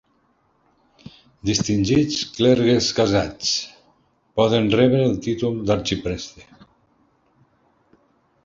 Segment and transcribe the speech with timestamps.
[1.49, 3.51] Distingits clergues casats
[4.41, 6.47] poden rebre el títol d'arxipreste.